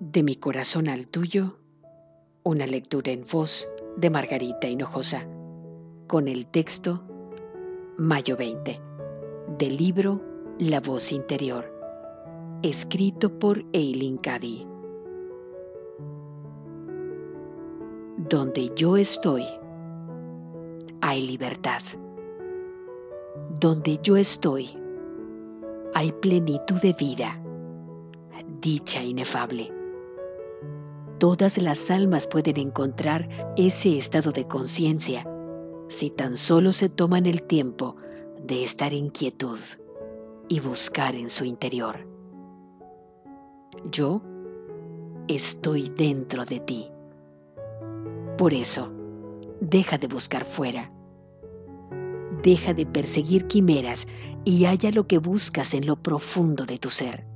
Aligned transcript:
De 0.00 0.22
mi 0.22 0.36
corazón 0.36 0.88
al 0.88 1.08
tuyo, 1.08 1.58
una 2.44 2.68
lectura 2.68 3.10
en 3.10 3.26
voz 3.26 3.68
de 3.96 4.10
Margarita 4.10 4.68
Hinojosa, 4.68 5.26
con 6.06 6.28
el 6.28 6.46
texto 6.46 7.02
Mayo 7.96 8.36
20, 8.36 8.80
del 9.58 9.76
libro 9.76 10.20
La 10.60 10.78
voz 10.78 11.10
interior, 11.10 11.64
escrito 12.62 13.40
por 13.40 13.64
Eileen 13.72 14.18
Cady. 14.18 14.68
Donde 18.18 18.70
yo 18.76 18.96
estoy, 18.96 19.44
hay 21.00 21.26
libertad. 21.26 21.82
Donde 23.58 23.98
yo 24.00 24.16
estoy, 24.16 24.78
hay 25.92 26.12
plenitud 26.12 26.80
de 26.82 26.92
vida, 26.92 27.36
dicha 28.60 29.02
inefable. 29.02 29.76
Todas 31.18 31.58
las 31.58 31.90
almas 31.90 32.28
pueden 32.28 32.58
encontrar 32.58 33.28
ese 33.56 33.98
estado 33.98 34.30
de 34.30 34.46
conciencia 34.46 35.26
si 35.88 36.10
tan 36.10 36.36
solo 36.36 36.72
se 36.72 36.88
toman 36.88 37.26
el 37.26 37.42
tiempo 37.42 37.96
de 38.40 38.62
estar 38.62 38.94
en 38.94 39.10
quietud 39.10 39.58
y 40.48 40.60
buscar 40.60 41.16
en 41.16 41.28
su 41.28 41.44
interior. 41.44 42.06
Yo 43.90 44.22
estoy 45.26 45.88
dentro 45.88 46.44
de 46.44 46.60
ti. 46.60 46.88
Por 48.36 48.54
eso, 48.54 48.92
deja 49.60 49.98
de 49.98 50.06
buscar 50.06 50.44
fuera. 50.44 50.92
Deja 52.44 52.74
de 52.74 52.86
perseguir 52.86 53.48
quimeras 53.48 54.06
y 54.44 54.66
halla 54.66 54.92
lo 54.92 55.08
que 55.08 55.18
buscas 55.18 55.74
en 55.74 55.84
lo 55.84 55.96
profundo 55.96 56.64
de 56.64 56.78
tu 56.78 56.90
ser. 56.90 57.26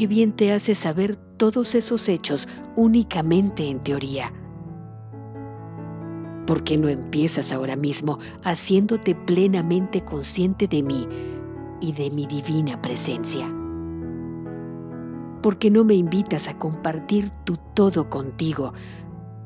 Qué 0.00 0.06
bien 0.06 0.32
te 0.32 0.50
hace 0.50 0.74
saber 0.74 1.16
todos 1.36 1.74
esos 1.74 2.08
hechos 2.08 2.48
únicamente 2.74 3.68
en 3.68 3.80
teoría. 3.80 4.32
¿Por 6.46 6.64
qué 6.64 6.78
no 6.78 6.88
empiezas 6.88 7.52
ahora 7.52 7.76
mismo 7.76 8.18
haciéndote 8.42 9.14
plenamente 9.14 10.02
consciente 10.02 10.66
de 10.66 10.82
mí 10.82 11.06
y 11.82 11.92
de 11.92 12.10
mi 12.12 12.26
divina 12.26 12.80
presencia? 12.80 13.46
¿Por 15.42 15.58
qué 15.58 15.70
no 15.70 15.84
me 15.84 15.96
invitas 15.96 16.48
a 16.48 16.58
compartir 16.58 17.28
tu 17.44 17.58
todo 17.74 18.08
contigo 18.08 18.72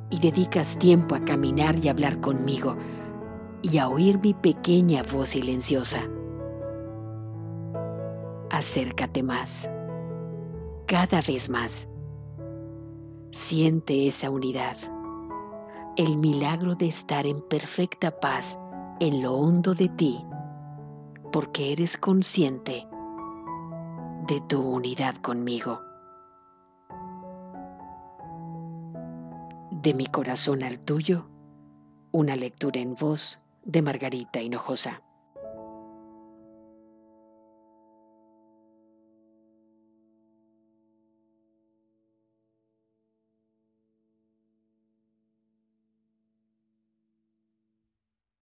y 0.08 0.20
dedicas 0.20 0.78
tiempo 0.78 1.16
a 1.16 1.24
caminar 1.24 1.84
y 1.84 1.88
hablar 1.88 2.20
conmigo 2.20 2.76
y 3.62 3.78
a 3.78 3.88
oír 3.88 4.20
mi 4.20 4.34
pequeña 4.34 5.02
voz 5.02 5.30
silenciosa? 5.30 6.08
Acércate 8.52 9.24
más 9.24 9.68
cada 10.86 11.22
vez 11.22 11.48
más. 11.48 11.88
Siente 13.30 14.06
esa 14.06 14.30
unidad, 14.30 14.76
el 15.96 16.16
milagro 16.16 16.74
de 16.74 16.88
estar 16.88 17.26
en 17.26 17.40
perfecta 17.42 18.10
paz 18.20 18.58
en 19.00 19.22
lo 19.22 19.34
hondo 19.34 19.74
de 19.74 19.88
ti, 19.88 20.24
porque 21.32 21.72
eres 21.72 21.96
consciente 21.96 22.86
de 24.26 24.40
tu 24.42 24.60
unidad 24.60 25.16
conmigo. 25.16 25.80
De 29.70 29.94
mi 29.94 30.06
corazón 30.06 30.62
al 30.62 30.78
tuyo, 30.78 31.28
una 32.12 32.36
lectura 32.36 32.80
en 32.80 32.94
voz 32.94 33.40
de 33.64 33.82
Margarita 33.82 34.40
Hinojosa. 34.40 35.02